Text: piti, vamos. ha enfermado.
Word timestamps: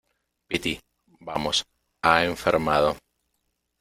piti, 0.47 0.79
vamos. 1.27 1.63
ha 2.01 2.23
enfermado. 2.23 2.97